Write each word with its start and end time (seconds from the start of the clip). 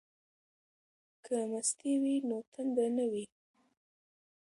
که 1.25 1.37
مستې 1.51 1.93
وي 2.01 2.15
نو 2.27 2.37
تنده 2.53 2.85
نه 2.97 3.05
وي. 3.11 3.25